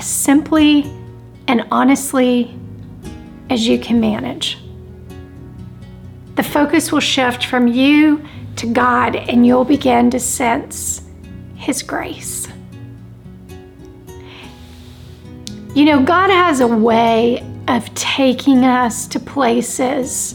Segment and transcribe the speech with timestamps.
[0.00, 0.90] as simply
[1.46, 2.58] and honestly
[3.50, 4.56] as you can manage.
[6.36, 8.24] The focus will shift from you
[8.56, 11.02] to God, and you'll begin to sense
[11.54, 12.48] His grace.
[15.74, 20.34] You know, God has a way of taking us to places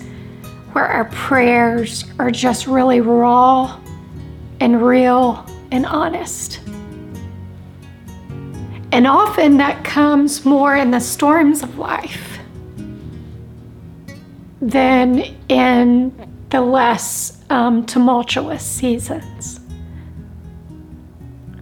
[0.74, 3.82] where our prayers are just really raw
[4.60, 6.60] and real and honest.
[8.96, 12.40] And often that comes more in the storms of life
[14.62, 19.60] than in the less um, tumultuous seasons.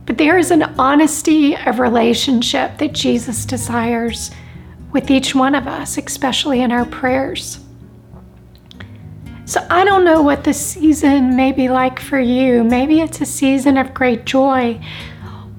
[0.05, 4.29] But there is an honesty of relationship that Jesus desires
[4.91, 7.59] with each one of us, especially in our prayers.
[9.45, 12.63] So I don't know what the season may be like for you.
[12.63, 14.79] Maybe it's a season of great joy.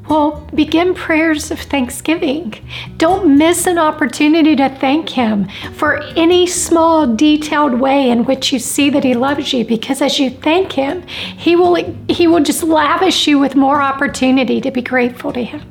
[0.08, 2.54] Well, begin prayers of thanksgiving.
[2.98, 8.58] Don't miss an opportunity to thank Him for any small, detailed way in which you
[8.58, 11.76] see that He loves you, because as you thank Him, He will,
[12.08, 15.62] he will just lavish you with more opportunity to be grateful to Him.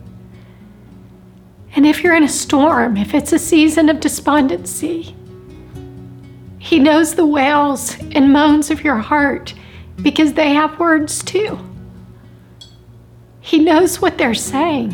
[1.76, 5.16] And if you're in a storm, if it's a season of despondency,
[6.58, 9.54] He knows the wails and moans of your heart
[10.02, 11.60] because they have words too.
[13.64, 14.94] Knows what they're saying.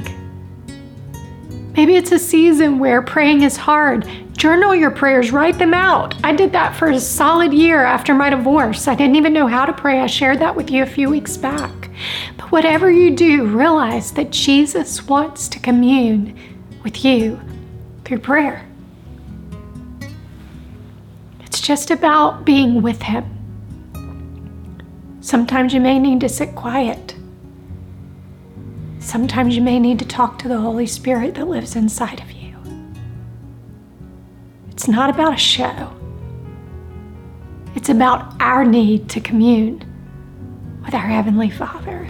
[1.76, 4.08] Maybe it's a season where praying is hard.
[4.34, 6.14] Journal your prayers, write them out.
[6.24, 8.88] I did that for a solid year after my divorce.
[8.88, 10.02] I didn't even know how to pray.
[10.02, 11.90] I shared that with you a few weeks back.
[12.38, 16.38] But whatever you do, realize that Jesus wants to commune
[16.84, 17.42] with you
[18.06, 18.68] through prayer.
[21.40, 23.26] It's just about being with Him.
[25.22, 27.16] Sometimes you may need to sit quiet.
[29.00, 32.56] Sometimes you may need to talk to the Holy Spirit that lives inside of you.
[34.72, 35.94] It's not about a show,
[37.76, 39.84] it's about our need to commune
[40.86, 42.08] with our Heavenly Father.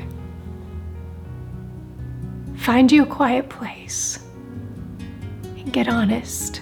[2.58, 4.20] Find you a quiet place
[5.58, 6.62] and get honest,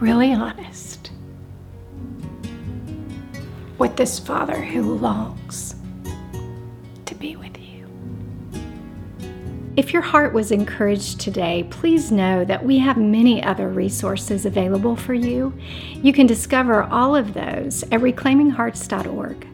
[0.00, 1.10] really honest,
[3.78, 5.74] with this Father who longs
[7.06, 7.81] to be with you.
[9.74, 14.96] If your heart was encouraged today, please know that we have many other resources available
[14.96, 15.54] for you.
[15.94, 19.51] You can discover all of those at reclaiminghearts.org.